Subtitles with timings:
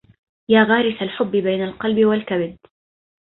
[0.49, 2.57] يا غارس الحب بين القلب والكبد